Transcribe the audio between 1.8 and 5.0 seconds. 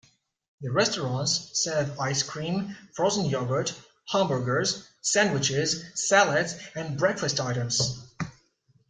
ice cream, frozen yogurt, hamburgers,